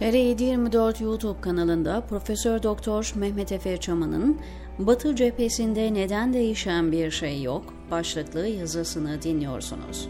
TR724 0.00 1.04
YouTube 1.04 1.40
kanalında 1.40 2.00
Profesör 2.00 2.62
Doktor 2.62 3.12
Mehmet 3.16 3.52
Efe 3.52 3.76
Çaman'ın 3.76 4.38
Batı 4.78 5.16
cephesinde 5.16 5.94
neden 5.94 6.32
değişen 6.32 6.92
bir 6.92 7.10
şey 7.10 7.42
yok 7.42 7.74
başlıklı 7.90 8.46
yazısını 8.46 9.22
dinliyorsunuz. 9.22 10.08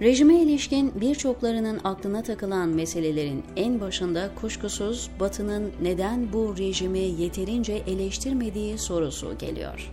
Rejime 0.00 0.34
ilişkin 0.34 0.92
birçoklarının 1.00 1.80
aklına 1.84 2.22
takılan 2.22 2.68
meselelerin 2.68 3.44
en 3.56 3.80
başında 3.80 4.30
kuşkusuz 4.40 5.10
Batı'nın 5.20 5.72
neden 5.82 6.32
bu 6.32 6.54
rejimi 6.58 6.98
yeterince 6.98 7.72
eleştirmediği 7.72 8.78
sorusu 8.78 9.38
geliyor. 9.38 9.92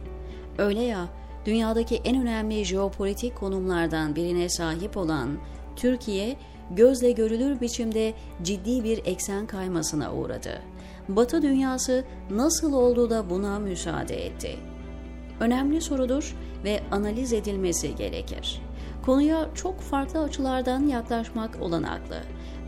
Öyle 0.57 0.81
ya, 0.81 1.07
dünyadaki 1.45 1.95
en 1.95 2.21
önemli 2.21 2.65
jeopolitik 2.65 3.35
konumlardan 3.35 4.15
birine 4.15 4.49
sahip 4.49 4.97
olan 4.97 5.29
Türkiye, 5.75 6.37
gözle 6.71 7.11
görülür 7.11 7.61
biçimde 7.61 8.13
ciddi 8.43 8.83
bir 8.83 9.01
eksen 9.05 9.47
kaymasına 9.47 10.13
uğradı. 10.13 10.61
Batı 11.09 11.41
dünyası 11.41 12.03
nasıl 12.29 12.73
oldu 12.73 13.09
da 13.09 13.29
buna 13.29 13.59
müsaade 13.59 14.25
etti? 14.25 14.55
Önemli 15.39 15.81
sorudur 15.81 16.35
ve 16.63 16.79
analiz 16.91 17.33
edilmesi 17.33 17.95
gerekir. 17.95 18.61
Konuya 19.05 19.49
çok 19.55 19.79
farklı 19.79 20.23
açılardan 20.23 20.87
yaklaşmak 20.87 21.61
olanaklı. 21.61 22.17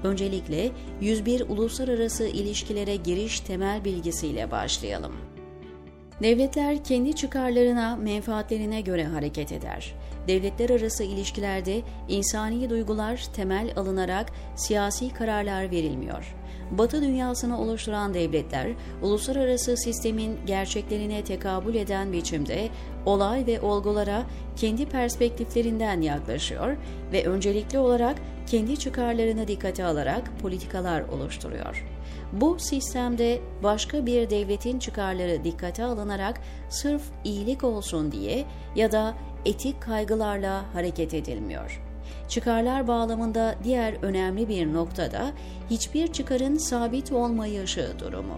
Öncelikle 0.03 0.71
101 1.01 1.49
uluslararası 1.49 2.27
ilişkilere 2.27 2.95
giriş 2.95 3.39
temel 3.39 3.85
bilgisiyle 3.85 4.51
başlayalım. 4.51 5.13
Devletler 6.23 6.83
kendi 6.83 7.15
çıkarlarına, 7.15 7.95
menfaatlerine 7.95 8.81
göre 8.81 9.05
hareket 9.05 9.51
eder. 9.51 9.95
Devletler 10.29 10.69
arası 10.69 11.03
ilişkilerde 11.03 11.81
insani 12.07 12.69
duygular 12.69 13.25
temel 13.33 13.73
alınarak 13.75 14.31
siyasi 14.55 15.13
kararlar 15.13 15.71
verilmiyor. 15.71 16.35
Batı 16.71 17.01
dünyasını 17.01 17.61
oluşturan 17.61 18.13
devletler, 18.13 18.67
uluslararası 19.01 19.77
sistemin 19.77 20.37
gerçeklerine 20.45 21.23
tekabül 21.23 21.75
eden 21.75 22.13
biçimde 22.13 22.69
olay 23.05 23.47
ve 23.47 23.61
olgulara 23.61 24.25
kendi 24.55 24.85
perspektiflerinden 24.85 26.01
yaklaşıyor 26.01 26.77
ve 27.11 27.25
öncelikli 27.25 27.79
olarak 27.79 28.15
kendi 28.47 28.79
çıkarlarını 28.79 29.47
dikkate 29.47 29.85
alarak 29.85 30.39
politikalar 30.41 31.01
oluşturuyor. 31.01 31.85
Bu 32.31 32.59
sistemde 32.59 33.41
başka 33.63 34.05
bir 34.05 34.29
devletin 34.29 34.79
çıkarları 34.79 35.43
dikkate 35.43 35.83
alınarak 35.83 36.41
sırf 36.69 37.01
iyilik 37.23 37.63
olsun 37.63 38.11
diye 38.11 38.45
ya 38.75 38.91
da 38.91 39.15
etik 39.45 39.81
kaygılarla 39.81 40.73
hareket 40.73 41.13
edilmiyor. 41.13 41.81
Çıkarlar 42.27 42.87
bağlamında 42.87 43.55
diğer 43.63 43.93
önemli 44.01 44.49
bir 44.49 44.73
noktada 44.73 45.31
hiçbir 45.69 46.07
çıkarın 46.07 46.57
sabit 46.57 47.11
olmayışı 47.11 47.93
durumu. 47.99 48.37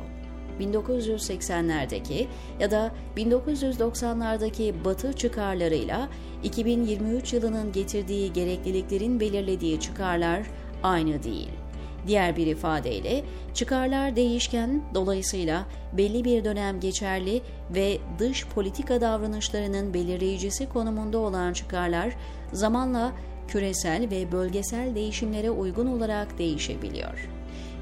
1980'lerdeki 0.59 2.27
ya 2.59 2.71
da 2.71 2.91
1990'lardaki 3.17 4.85
Batı 4.85 5.13
çıkarlarıyla 5.13 6.09
2023 6.43 7.33
yılının 7.33 7.71
getirdiği 7.71 8.33
gerekliliklerin 8.33 9.19
belirlediği 9.19 9.79
çıkarlar 9.79 10.41
aynı 10.83 11.23
değil. 11.23 11.60
Diğer 12.07 12.37
bir 12.37 12.47
ifadeyle 12.47 13.23
çıkarlar 13.53 14.15
değişken 14.15 14.83
dolayısıyla 14.93 15.65
belli 15.93 16.25
bir 16.25 16.45
dönem 16.45 16.79
geçerli 16.79 17.41
ve 17.75 17.97
dış 18.19 18.47
politika 18.47 19.01
davranışlarının 19.01 19.93
belirleyicisi 19.93 20.69
konumunda 20.69 21.17
olan 21.17 21.53
çıkarlar 21.53 22.13
zamanla 22.53 23.11
küresel 23.47 24.09
ve 24.11 24.31
bölgesel 24.31 24.95
değişimlere 24.95 25.49
uygun 25.49 25.87
olarak 25.87 26.37
değişebiliyor. 26.37 27.29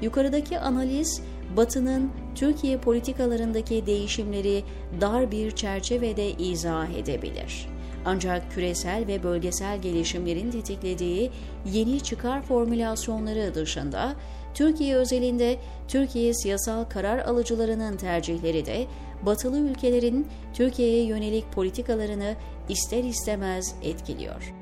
Yukarıdaki 0.02 0.58
analiz 0.58 1.22
Batı'nın 1.56 2.10
Türkiye 2.34 2.78
politikalarındaki 2.78 3.86
değişimleri 3.86 4.62
dar 5.00 5.30
bir 5.30 5.50
çerçevede 5.50 6.30
izah 6.30 6.90
edebilir. 6.90 7.68
Ancak 8.04 8.52
küresel 8.52 9.06
ve 9.06 9.22
bölgesel 9.22 9.82
gelişimlerin 9.82 10.50
tetiklediği 10.50 11.30
yeni 11.72 12.00
çıkar 12.00 12.42
formülasyonları 12.42 13.54
dışında 13.54 14.14
Türkiye 14.54 14.96
özelinde 14.96 15.56
Türkiye 15.88 16.34
siyasal 16.34 16.84
karar 16.84 17.18
alıcılarının 17.18 17.96
tercihleri 17.96 18.66
de 18.66 18.86
batılı 19.22 19.58
ülkelerin 19.58 20.26
Türkiye'ye 20.54 21.04
yönelik 21.04 21.52
politikalarını 21.52 22.34
ister 22.68 23.04
istemez 23.04 23.74
etkiliyor. 23.82 24.54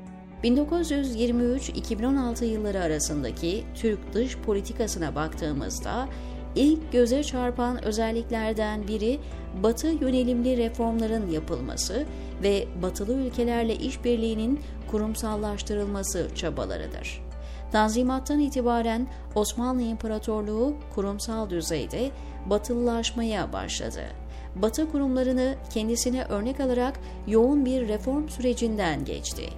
1923-2016 0.43 2.45
yılları 2.45 2.81
arasındaki 2.81 3.63
Türk 3.75 4.13
dış 4.13 4.37
politikasına 4.37 5.15
baktığımızda 5.15 6.07
ilk 6.55 6.91
göze 6.91 7.23
çarpan 7.23 7.83
özelliklerden 7.83 8.87
biri 8.87 9.19
Batı 9.63 9.87
yönelimli 9.87 10.57
reformların 10.57 11.31
yapılması 11.31 12.05
ve 12.43 12.67
batılı 12.81 13.13
ülkelerle 13.13 13.75
işbirliğinin 13.75 14.59
kurumsallaştırılması 14.91 16.27
çabalarıdır. 16.35 17.21
Tanzimattan 17.71 18.39
itibaren 18.39 19.07
Osmanlı 19.35 19.81
İmparatorluğu 19.81 20.75
kurumsal 20.95 21.49
düzeyde 21.49 22.11
batılılaşmaya 22.45 23.53
başladı. 23.53 24.01
Batı 24.55 24.91
kurumlarını 24.91 25.55
kendisine 25.73 26.23
örnek 26.23 26.59
alarak 26.59 26.99
yoğun 27.27 27.65
bir 27.65 27.87
reform 27.87 28.29
sürecinden 28.29 29.05
geçti. 29.05 29.49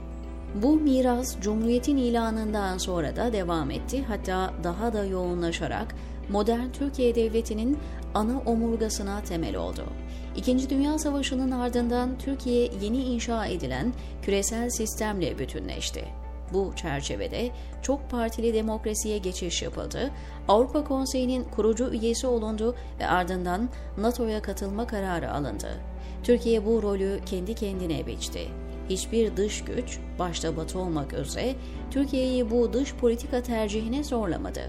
Bu 0.56 0.76
miras 0.76 1.40
Cumhuriyet'in 1.42 1.98
ilanından 1.98 2.78
sonra 2.78 3.16
da 3.16 3.34
devam 3.34 3.72
etti 3.72 4.04
hatta 4.08 4.54
daha 4.64 4.94
da 4.94 5.06
yoğunlaşarak 5.06 5.96
modern 6.30 6.72
Türkiye 6.74 7.16
Devleti'nin 7.16 7.78
ana 8.14 8.40
omurgasına 8.46 9.22
temel 9.22 9.56
oldu. 9.56 9.86
İkinci 10.36 10.70
Dünya 10.70 11.00
Savaşı'nın 11.00 11.52
ardından 11.52 12.18
Türkiye 12.18 12.70
yeni 12.82 13.04
inşa 13.04 13.46
edilen 13.46 13.94
küresel 14.22 14.70
sistemle 14.70 15.40
bütünleşti. 15.40 16.06
Bu 16.54 16.74
çerçevede 16.76 17.50
çok 17.82 18.10
partili 18.10 18.54
demokrasiye 18.54 19.18
geçiş 19.18 19.62
yapıldı, 19.62 20.12
Avrupa 20.48 20.84
Konseyi'nin 20.84 21.44
kurucu 21.44 21.90
üyesi 21.94 22.28
olundu 22.28 22.76
ve 23.00 23.08
ardından 23.08 23.70
NATO'ya 23.98 24.42
katılma 24.42 24.88
kararı 24.88 25.32
alındı. 25.32 25.70
Türkiye 26.24 26.66
bu 26.66 26.82
rolü 26.82 27.20
kendi 27.26 27.56
kendine 27.56 28.08
biçti 28.08 28.48
hiçbir 28.92 29.38
dış 29.38 29.64
güç, 29.64 30.00
başta 30.20 30.58
Batı 30.58 30.80
olmak 30.80 31.14
üzere, 31.14 31.56
Türkiye'yi 31.92 32.52
bu 32.52 32.74
dış 32.74 32.96
politika 32.96 33.44
tercihine 33.44 34.04
zorlamadı. 34.04 34.62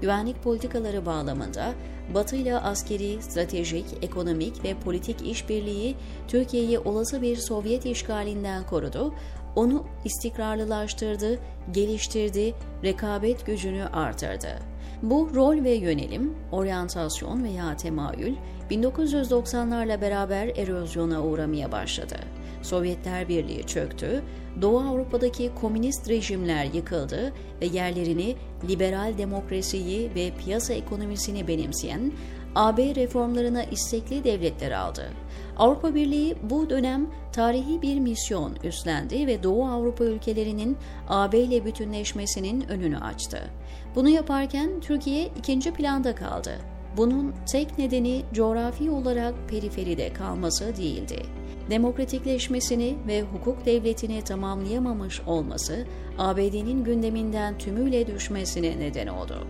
Güvenlik 0.00 0.42
politikaları 0.42 1.06
bağlamında 1.06 1.72
Batı 2.14 2.36
ile 2.36 2.58
askeri, 2.58 3.22
stratejik, 3.22 3.86
ekonomik 4.02 4.64
ve 4.64 4.74
politik 4.74 5.26
işbirliği 5.26 5.94
Türkiye'yi 6.28 6.78
olası 6.78 7.22
bir 7.22 7.36
Sovyet 7.36 7.86
işgalinden 7.86 8.66
korudu, 8.66 9.14
onu 9.56 9.84
istikrarlılaştırdı, 10.04 11.38
geliştirdi, 11.72 12.54
rekabet 12.84 13.46
gücünü 13.46 13.84
artırdı. 13.84 14.58
Bu 15.02 15.30
rol 15.34 15.64
ve 15.64 15.70
yönelim, 15.70 16.34
oryantasyon 16.52 17.44
veya 17.44 17.76
temayül 17.76 18.34
1990'larla 18.70 20.00
beraber 20.00 20.46
erozyona 20.46 21.22
uğramaya 21.22 21.72
başladı. 21.72 22.16
Sovyetler 22.62 23.28
Birliği 23.28 23.64
çöktü, 23.64 24.22
Doğu 24.62 24.80
Avrupa'daki 24.80 25.50
komünist 25.60 26.08
rejimler 26.08 26.64
yıkıldı 26.64 27.32
ve 27.60 27.66
yerlerini 27.66 28.36
liberal 28.68 29.18
demokrasiyi 29.18 30.10
ve 30.14 30.30
piyasa 30.44 30.74
ekonomisini 30.74 31.48
benimseyen 31.48 32.12
AB 32.54 32.94
reformlarına 32.94 33.64
istekli 33.64 34.24
devletler 34.24 34.70
aldı. 34.70 35.10
Avrupa 35.56 35.94
Birliği 35.94 36.36
bu 36.42 36.70
dönem 36.70 37.06
tarihi 37.32 37.82
bir 37.82 38.00
misyon 38.00 38.56
üstlendi 38.64 39.26
ve 39.26 39.42
Doğu 39.42 39.66
Avrupa 39.66 40.04
ülkelerinin 40.04 40.76
AB 41.08 41.38
ile 41.38 41.64
bütünleşmesinin 41.64 42.68
önünü 42.68 42.98
açtı. 42.98 43.50
Bunu 43.94 44.08
yaparken 44.08 44.80
Türkiye 44.80 45.28
ikinci 45.38 45.72
planda 45.72 46.14
kaldı. 46.14 46.58
Bunun 46.96 47.34
tek 47.52 47.78
nedeni 47.78 48.22
coğrafi 48.32 48.90
olarak 48.90 49.34
periferide 49.48 50.12
kalması 50.12 50.76
değildi 50.76 51.37
demokratikleşmesini 51.70 52.96
ve 53.06 53.22
hukuk 53.22 53.66
devletini 53.66 54.22
tamamlayamamış 54.22 55.20
olması 55.20 55.86
ABD'nin 56.18 56.84
gündeminden 56.84 57.58
tümüyle 57.58 58.06
düşmesine 58.06 58.78
neden 58.78 59.06
oldu. 59.06 59.46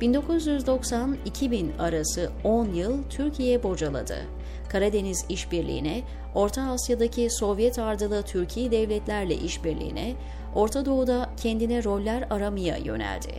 1990-2000 0.00 1.78
arası 1.78 2.30
10 2.44 2.68
yıl 2.68 3.02
Türkiye 3.10 3.62
bocaladı. 3.62 4.16
Karadeniz 4.68 5.24
işbirliğine, 5.28 6.02
Orta 6.34 6.62
Asya'daki 6.62 7.30
Sovyet 7.30 7.78
ardılı 7.78 8.22
Türkiye 8.22 8.70
devletlerle 8.70 9.34
işbirliğine, 9.34 10.14
Orta 10.54 10.86
Doğu'da 10.86 11.30
kendine 11.36 11.84
roller 11.84 12.26
aramaya 12.30 12.76
yöneldi. 12.76 13.32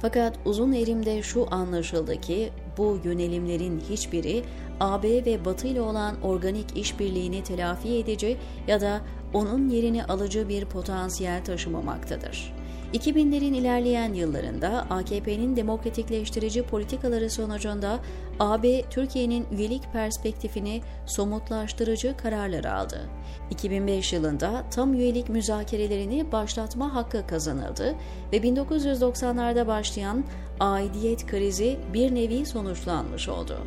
Fakat 0.00 0.38
uzun 0.44 0.72
erimde 0.72 1.22
şu 1.22 1.46
anlaşıldı 1.50 2.20
ki 2.20 2.50
bu 2.78 2.98
yönelimlerin 3.04 3.82
hiçbiri 3.90 4.42
AB 4.80 5.24
ve 5.26 5.44
Batı 5.44 5.66
ile 5.66 5.80
olan 5.80 6.22
organik 6.22 6.76
işbirliğini 6.76 7.42
telafi 7.42 7.88
edici 7.88 8.36
ya 8.66 8.80
da 8.80 9.00
onun 9.34 9.68
yerini 9.68 10.04
alıcı 10.04 10.48
bir 10.48 10.64
potansiyel 10.64 11.44
taşımamaktadır. 11.44 12.59
2000'lerin 12.94 13.54
ilerleyen 13.54 14.12
yıllarında 14.14 14.86
AKP'nin 14.90 15.56
demokratikleştirici 15.56 16.62
politikaları 16.62 17.30
sonucunda 17.30 18.00
AB 18.40 18.82
Türkiye'nin 18.90 19.46
üyelik 19.52 19.92
perspektifini 19.92 20.80
somutlaştırıcı 21.06 22.16
kararlar 22.16 22.64
aldı. 22.64 23.10
2005 23.50 24.12
yılında 24.12 24.64
tam 24.70 24.94
üyelik 24.94 25.28
müzakerelerini 25.28 26.32
başlatma 26.32 26.94
hakkı 26.94 27.26
kazanıldı 27.26 27.94
ve 28.32 28.36
1990'larda 28.36 29.66
başlayan 29.66 30.24
aidiyet 30.60 31.26
krizi 31.26 31.76
bir 31.94 32.14
nevi 32.14 32.46
sonuçlanmış 32.46 33.28
oldu. 33.28 33.58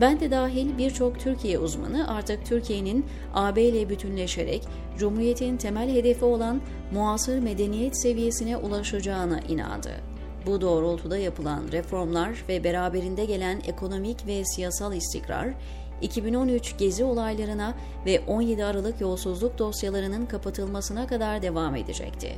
Ben 0.00 0.20
de 0.20 0.30
dahil 0.30 0.78
birçok 0.78 1.20
Türkiye 1.20 1.58
uzmanı 1.58 2.08
artık 2.08 2.46
Türkiye'nin 2.46 3.06
AB 3.34 3.62
ile 3.62 3.88
bütünleşerek 3.88 4.62
Cumhuriyet'in 4.98 5.56
temel 5.56 5.94
hedefi 5.94 6.24
olan 6.24 6.60
muasır 6.92 7.38
medeniyet 7.38 8.02
seviyesine 8.02 8.56
ulaşacağına 8.56 9.40
inandı. 9.40 9.90
Bu 10.46 10.60
doğrultuda 10.60 11.18
yapılan 11.18 11.62
reformlar 11.72 12.44
ve 12.48 12.64
beraberinde 12.64 13.24
gelen 13.24 13.60
ekonomik 13.66 14.26
ve 14.26 14.44
siyasal 14.44 14.92
istikrar, 14.92 15.48
2013 16.02 16.78
gezi 16.78 17.04
olaylarına 17.04 17.74
ve 18.06 18.20
17 18.26 18.64
Aralık 18.64 19.00
yolsuzluk 19.00 19.58
dosyalarının 19.58 20.26
kapatılmasına 20.26 21.06
kadar 21.06 21.42
devam 21.42 21.76
edecekti. 21.76 22.34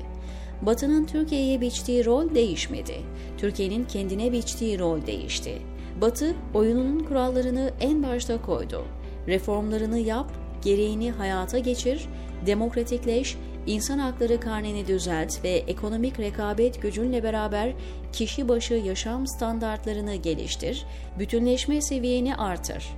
Batı'nın 0.62 1.04
Türkiye'ye 1.04 1.60
biçtiği 1.60 2.04
rol 2.04 2.34
değişmedi. 2.34 2.94
Türkiye'nin 3.38 3.84
kendine 3.84 4.32
biçtiği 4.32 4.78
rol 4.78 5.06
değişti. 5.06 5.58
Batı 6.00 6.34
oyununun 6.54 7.04
kurallarını 7.04 7.70
en 7.80 8.02
başta 8.02 8.42
koydu. 8.42 8.84
Reformlarını 9.26 9.98
yap, 9.98 10.32
gereğini 10.64 11.10
hayata 11.10 11.58
geçir, 11.58 12.08
demokratikleş, 12.46 13.36
insan 13.66 13.98
hakları 13.98 14.40
karneni 14.40 14.86
düzelt 14.86 15.44
ve 15.44 15.48
ekonomik 15.48 16.20
rekabet 16.20 16.82
gücünle 16.82 17.22
beraber 17.22 17.72
kişi 18.12 18.48
başı 18.48 18.74
yaşam 18.74 19.26
standartlarını 19.26 20.14
geliştir, 20.14 20.86
bütünleşme 21.18 21.80
seviyeni 21.80 22.36
artır. 22.36 22.88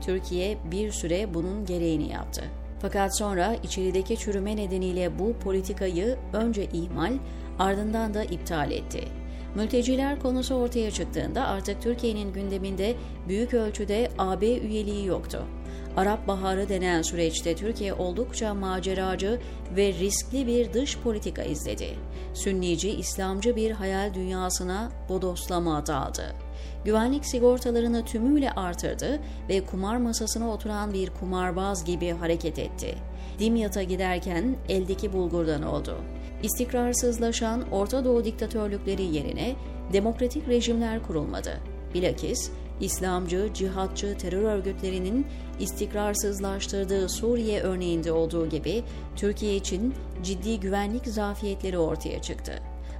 Türkiye 0.00 0.58
bir 0.70 0.92
süre 0.92 1.34
bunun 1.34 1.66
gereğini 1.66 2.12
yaptı. 2.12 2.44
Fakat 2.82 3.18
sonra 3.18 3.56
içerideki 3.62 4.16
çürüme 4.16 4.56
nedeniyle 4.56 5.18
bu 5.18 5.32
politikayı 5.32 6.16
önce 6.32 6.64
ihmal, 6.64 7.12
ardından 7.58 8.14
da 8.14 8.24
iptal 8.24 8.70
etti. 8.70 9.04
Mülteciler 9.58 10.20
konusu 10.20 10.54
ortaya 10.54 10.90
çıktığında 10.90 11.46
artık 11.46 11.82
Türkiye'nin 11.82 12.32
gündeminde 12.32 12.94
büyük 13.28 13.54
ölçüde 13.54 14.10
AB 14.18 14.58
üyeliği 14.58 15.06
yoktu. 15.06 15.44
Arap 15.96 16.28
Baharı 16.28 16.68
denen 16.68 17.02
süreçte 17.02 17.56
Türkiye 17.56 17.94
oldukça 17.94 18.54
maceracı 18.54 19.40
ve 19.76 19.92
riskli 19.92 20.46
bir 20.46 20.72
dış 20.72 20.98
politika 20.98 21.42
izledi. 21.42 21.88
Sünnici, 22.34 22.90
İslamcı 22.90 23.56
bir 23.56 23.70
hayal 23.70 24.14
dünyasına 24.14 24.90
bodoslama 25.08 25.86
daldı. 25.86 26.34
Güvenlik 26.84 27.26
sigortalarını 27.26 28.04
tümüyle 28.04 28.50
artırdı 28.50 29.20
ve 29.48 29.64
kumar 29.64 29.96
masasına 29.96 30.50
oturan 30.50 30.92
bir 30.92 31.10
kumarbaz 31.10 31.84
gibi 31.84 32.10
hareket 32.10 32.58
etti. 32.58 32.94
Dimyat'a 33.38 33.82
giderken 33.82 34.56
eldeki 34.68 35.12
bulgurdan 35.12 35.62
oldu. 35.62 35.98
İstikrarsızlaşan 36.42 37.70
Orta 37.70 38.04
Doğu 38.04 38.24
diktatörlükleri 38.24 39.02
yerine 39.02 39.56
demokratik 39.92 40.48
rejimler 40.48 41.02
kurulmadı. 41.02 41.60
Bilakis 41.94 42.50
İslamcı, 42.80 43.48
cihatçı 43.54 44.18
terör 44.18 44.42
örgütlerinin 44.42 45.26
istikrarsızlaştırdığı 45.60 47.08
Suriye 47.08 47.60
örneğinde 47.60 48.12
olduğu 48.12 48.48
gibi 48.48 48.82
Türkiye 49.16 49.56
için 49.56 49.94
ciddi 50.22 50.60
güvenlik 50.60 51.06
zafiyetleri 51.06 51.78
ortaya 51.78 52.22
çıktı. 52.22 52.52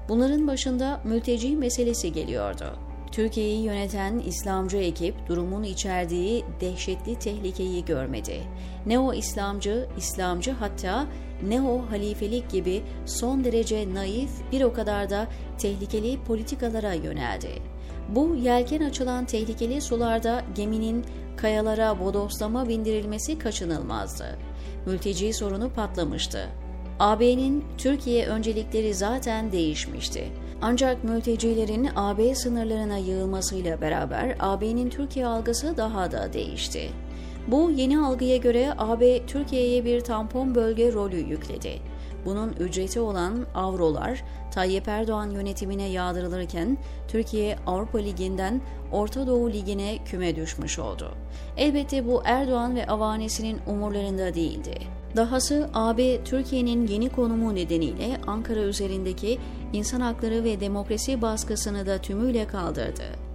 Bunların 0.09 0.47
başında 0.47 1.01
mülteci 1.05 1.57
meselesi 1.57 2.13
geliyordu. 2.13 2.88
Türkiye'yi 3.13 3.63
yöneten 3.63 4.19
İslamcı 4.19 4.77
ekip 4.77 5.29
durumun 5.29 5.63
içerdiği 5.63 6.45
dehşetli 6.61 7.19
tehlikeyi 7.19 7.85
görmedi. 7.85 8.41
Neo-İslamcı, 8.87 9.89
İslamcı 9.97 10.53
hatta 10.53 11.07
neo-halifelik 11.49 12.51
gibi 12.51 12.83
son 13.07 13.45
derece 13.45 13.95
naif 13.95 14.31
bir 14.53 14.63
o 14.63 14.73
kadar 14.73 15.11
da 15.11 15.27
tehlikeli 15.59 16.19
politikalara 16.25 16.93
yöneldi. 16.93 17.63
Bu 18.09 18.35
yelken 18.35 18.81
açılan 18.81 19.25
tehlikeli 19.25 19.81
sularda 19.81 20.45
geminin 20.55 21.05
kayalara 21.37 22.01
bodoslama 22.01 22.69
bindirilmesi 22.69 23.39
kaçınılmazdı. 23.39 24.39
Mülteci 24.87 25.33
sorunu 25.33 25.71
patlamıştı. 25.71 26.49
AB'nin 26.99 27.65
Türkiye 27.79 28.27
öncelikleri 28.27 28.95
zaten 28.95 29.53
değişmişti. 29.53 30.25
Ancak 30.63 31.05
mültecilerin 31.05 31.89
AB 31.97 32.35
sınırlarına 32.35 32.97
yığılmasıyla 32.97 33.81
beraber 33.81 34.37
AB'nin 34.41 34.91
Türkiye 34.91 35.27
algısı 35.27 35.77
daha 35.77 36.13
da 36.13 36.33
değişti. 36.33 36.91
Bu 37.47 37.71
yeni 37.71 37.99
algıya 37.99 38.37
göre 38.37 38.73
AB 38.79 39.27
Türkiye'ye 39.27 39.85
bir 39.85 40.01
tampon 40.01 40.55
bölge 40.55 40.93
rolü 40.93 41.17
yükledi. 41.17 41.73
Bunun 42.25 42.53
ücreti 42.53 43.01
olan 43.01 43.47
avrolar 43.55 44.25
Tayyip 44.51 44.89
Erdoğan 44.89 45.31
yönetimine 45.31 45.89
yağdırılırken 45.89 46.79
Türkiye 47.09 47.57
Avrupa 47.67 47.99
Ligi'nden 47.99 48.61
Orta 48.93 49.27
Doğu 49.27 49.51
Ligi'ne 49.51 49.99
küme 50.05 50.37
düşmüş 50.37 50.79
oldu. 50.79 51.15
Elbette 51.57 52.07
bu 52.07 52.23
Erdoğan 52.25 52.77
ve 52.77 52.87
avanesinin 52.87 53.59
umurlarında 53.67 54.35
değildi. 54.35 54.75
Dahası 55.17 55.71
AB 55.75 56.25
Türkiye'nin 56.25 56.87
yeni 56.87 57.09
konumu 57.09 57.55
nedeniyle 57.55 58.21
Ankara 58.27 58.61
üzerindeki 58.61 59.39
insan 59.73 60.01
hakları 60.01 60.45
ve 60.45 60.61
demokrasi 60.61 61.23
baskısını 61.23 61.87
da 61.87 61.99
tümüyle 61.99 62.47
kaldırdı. 62.47 63.28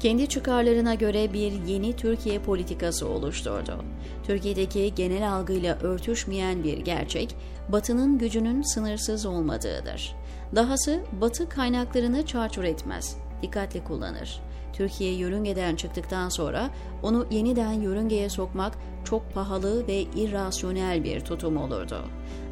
Kendi 0.00 0.28
çıkarlarına 0.28 0.94
göre 0.94 1.32
bir 1.32 1.52
yeni 1.66 1.96
Türkiye 1.96 2.38
politikası 2.38 3.08
oluşturdu. 3.08 3.84
Türkiye'deki 4.26 4.94
genel 4.94 5.32
algıyla 5.32 5.78
örtüşmeyen 5.78 6.64
bir 6.64 6.78
gerçek, 6.78 7.34
Batı'nın 7.68 8.18
gücünün 8.18 8.62
sınırsız 8.62 9.26
olmadığıdır. 9.26 10.16
Dahası 10.56 11.00
Batı 11.20 11.48
kaynaklarını 11.48 12.26
çarçur 12.26 12.64
etmez, 12.64 13.16
dikkatli 13.42 13.84
kullanır. 13.84 14.40
Türkiye 14.72 15.14
yörüngeden 15.14 15.76
çıktıktan 15.76 16.28
sonra 16.28 16.70
onu 17.02 17.26
yeniden 17.30 17.72
yörüngeye 17.72 18.28
sokmak 18.28 18.78
çok 19.04 19.34
pahalı 19.34 19.86
ve 19.86 20.00
irrasyonel 20.00 21.04
bir 21.04 21.20
tutum 21.20 21.56
olurdu. 21.56 22.04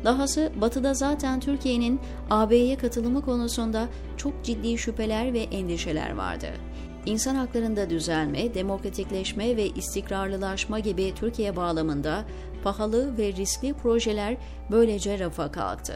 Dahası 0.04 0.52
Batı'da 0.60 0.94
zaten 0.94 1.40
Türkiye'nin 1.40 2.00
AB'ye 2.31 2.76
katılımı 2.76 3.22
konusunda 3.25 3.88
çok 4.17 4.44
ciddi 4.44 4.79
şüpheler 4.79 5.32
ve 5.32 5.41
endişeler 5.41 6.17
vardı. 6.17 6.46
İnsan 7.06 7.34
haklarında 7.34 7.91
düzelme, 7.91 8.55
demokratikleşme 8.55 9.56
ve 9.56 9.67
istikrarlılaşma 9.67 10.79
gibi 10.79 11.15
Türkiye 11.15 11.56
bağlamında 11.56 12.25
pahalı 12.65 13.19
ve 13.19 13.32
riskli 13.32 13.75
projeler 13.75 14.36
böylece 14.70 15.19
rafa 15.19 15.53
kalktı. 15.53 15.94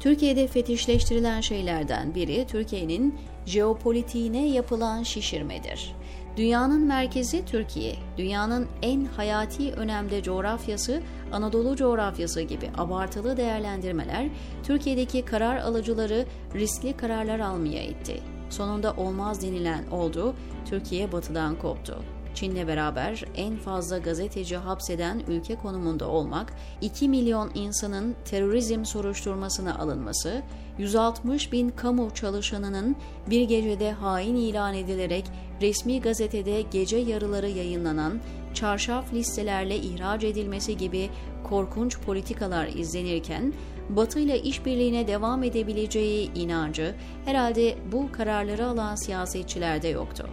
Türkiye'de 0.00 0.46
fetişleştirilen 0.46 1.40
şeylerden 1.40 2.14
biri 2.14 2.46
Türkiye'nin 2.46 3.18
jeopolitiğine 3.46 4.48
yapılan 4.48 5.02
şişirmedir. 5.02 5.94
Dünyanın 6.36 6.86
merkezi 6.86 7.44
Türkiye, 7.44 7.96
dünyanın 8.18 8.66
en 8.82 9.04
hayati 9.04 9.72
önemli 9.72 10.22
coğrafyası 10.22 11.02
Anadolu 11.32 11.76
coğrafyası 11.76 12.40
gibi 12.40 12.70
abartılı 12.78 13.36
değerlendirmeler 13.36 14.28
Türkiye'deki 14.62 15.24
karar 15.24 15.56
alıcıları 15.56 16.26
riskli 16.54 16.96
kararlar 16.96 17.38
almaya 17.38 17.84
itti. 17.84 18.33
Sonunda 18.54 18.92
olmaz 18.92 19.42
denilen 19.42 19.86
oldu, 19.86 20.34
Türkiye 20.66 21.12
batıdan 21.12 21.58
koptu. 21.58 22.02
Çin'le 22.34 22.66
beraber 22.66 23.24
en 23.36 23.56
fazla 23.56 23.98
gazeteci 23.98 24.56
hapseden 24.56 25.22
ülke 25.28 25.54
konumunda 25.56 26.08
olmak, 26.08 26.52
2 26.80 27.08
milyon 27.08 27.50
insanın 27.54 28.14
terörizm 28.24 28.84
soruşturmasına 28.84 29.78
alınması, 29.78 30.42
160 30.78 31.52
bin 31.52 31.68
kamu 31.68 32.14
çalışanının 32.14 32.96
bir 33.30 33.42
gecede 33.42 33.92
hain 33.92 34.36
ilan 34.36 34.74
edilerek 34.74 35.24
resmi 35.60 36.00
gazetede 36.00 36.62
gece 36.62 36.96
yarıları 36.96 37.48
yayınlanan 37.48 38.20
çarşaf 38.54 39.12
listelerle 39.12 39.76
ihraç 39.76 40.24
edilmesi 40.24 40.76
gibi 40.76 41.10
korkunç 41.44 41.98
politikalar 41.98 42.66
izlenirken, 42.66 43.52
Batı 43.88 44.20
ile 44.20 44.42
işbirliğine 44.42 45.06
devam 45.06 45.42
edebileceği 45.42 46.32
inancı 46.34 46.94
herhalde 47.24 47.76
bu 47.92 48.12
kararları 48.12 48.66
alan 48.66 48.94
siyasetçilerde 48.94 49.88
yoktu. 49.88 50.28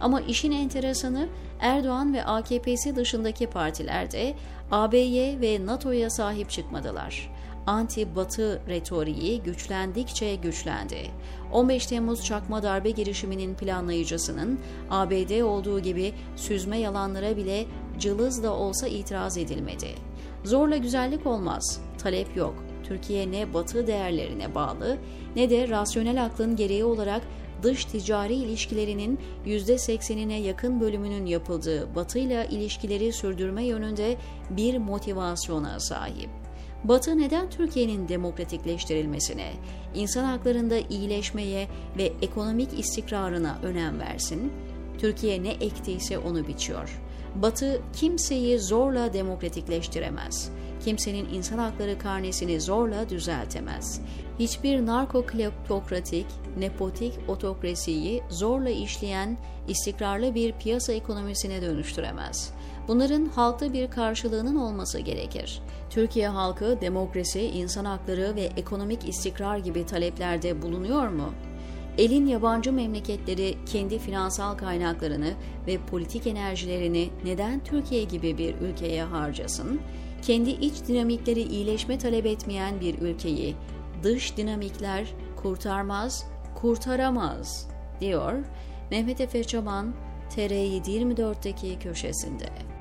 Ama 0.00 0.20
işin 0.20 0.52
enteresanı 0.52 1.28
Erdoğan 1.60 2.14
ve 2.14 2.24
AKP'si 2.24 2.96
dışındaki 2.96 3.46
partiler 3.46 4.10
de 4.10 4.34
AB'ye 4.70 5.40
ve 5.40 5.66
NATO'ya 5.66 6.10
sahip 6.10 6.50
çıkmadılar. 6.50 7.30
Anti-Batı 7.66 8.60
retoriği 8.68 9.42
güçlendikçe 9.42 10.34
güçlendi. 10.34 11.10
15 11.52 11.86
Temmuz 11.86 12.24
çakma 12.24 12.62
darbe 12.62 12.90
girişiminin 12.90 13.54
planlayıcısının 13.54 14.60
ABD 14.90 15.40
olduğu 15.40 15.80
gibi 15.80 16.12
süzme 16.36 16.78
yalanlara 16.78 17.36
bile 17.36 17.66
cılız 17.98 18.42
da 18.42 18.54
olsa 18.54 18.88
itiraz 18.88 19.38
edilmedi. 19.38 19.88
Zorla 20.44 20.76
güzellik 20.76 21.26
olmaz, 21.26 21.80
talep 21.98 22.36
yok. 22.36 22.71
Türkiye 22.92 23.30
ne 23.30 23.54
Batı 23.54 23.86
değerlerine 23.86 24.54
bağlı 24.54 24.98
ne 25.36 25.50
de 25.50 25.68
rasyonel 25.68 26.24
aklın 26.24 26.56
gereği 26.56 26.84
olarak 26.84 27.22
dış 27.62 27.84
ticari 27.84 28.34
ilişkilerinin 28.34 29.18
%80'ine 29.46 30.32
yakın 30.32 30.80
bölümünün 30.80 31.26
yapıldığı 31.26 31.94
Batı 31.94 32.18
ile 32.18 32.46
ilişkileri 32.50 33.12
sürdürme 33.12 33.64
yönünde 33.64 34.16
bir 34.50 34.78
motivasyona 34.78 35.80
sahip. 35.80 36.30
Batı 36.84 37.18
neden 37.18 37.50
Türkiye'nin 37.50 38.08
demokratikleştirilmesine, 38.08 39.52
insan 39.94 40.24
haklarında 40.24 40.78
iyileşmeye 40.78 41.68
ve 41.98 42.12
ekonomik 42.22 42.78
istikrarına 42.78 43.58
önem 43.62 44.00
versin? 44.00 44.52
Türkiye 44.98 45.42
ne 45.42 45.50
ektiyse 45.50 46.18
onu 46.18 46.48
biçiyor. 46.48 47.02
Batı 47.34 47.80
kimseyi 47.92 48.58
zorla 48.58 49.12
demokratikleştiremez. 49.12 50.50
Kimsenin 50.84 51.28
insan 51.34 51.58
hakları 51.58 51.98
karnesini 51.98 52.60
zorla 52.60 53.08
düzeltemez. 53.08 54.00
Hiçbir 54.38 54.86
narkokleptokratik, 54.86 56.26
nepotik 56.58 57.12
otokrasiyi 57.28 58.22
zorla 58.28 58.70
işleyen 58.70 59.36
istikrarlı 59.68 60.34
bir 60.34 60.52
piyasa 60.52 60.92
ekonomisine 60.92 61.62
dönüştüremez. 61.62 62.52
Bunların 62.88 63.26
halkta 63.26 63.72
bir 63.72 63.90
karşılığının 63.90 64.56
olması 64.56 64.98
gerekir. 64.98 65.62
Türkiye 65.90 66.28
halkı 66.28 66.80
demokrasi, 66.80 67.40
insan 67.40 67.84
hakları 67.84 68.36
ve 68.36 68.50
ekonomik 68.56 69.08
istikrar 69.08 69.58
gibi 69.58 69.86
taleplerde 69.86 70.62
bulunuyor 70.62 71.08
mu? 71.08 71.32
Elin 71.98 72.26
yabancı 72.26 72.72
memleketleri 72.72 73.54
kendi 73.66 73.98
finansal 73.98 74.56
kaynaklarını 74.56 75.32
ve 75.66 75.78
politik 75.90 76.26
enerjilerini 76.26 77.10
neden 77.24 77.64
Türkiye 77.64 78.04
gibi 78.04 78.38
bir 78.38 78.54
ülkeye 78.54 79.02
harcasın? 79.02 79.80
Kendi 80.22 80.50
iç 80.50 80.74
dinamikleri 80.88 81.42
iyileşme 81.42 81.98
talep 81.98 82.26
etmeyen 82.26 82.80
bir 82.80 82.98
ülkeyi 82.98 83.54
dış 84.02 84.36
dinamikler 84.36 85.06
kurtarmaz, 85.36 86.26
kurtaramaz, 86.54 87.68
diyor 88.00 88.32
Mehmet 88.90 89.20
Efe 89.20 89.44
Çaban 89.44 89.94
TR724'deki 90.36 91.78
köşesinde. 91.78 92.71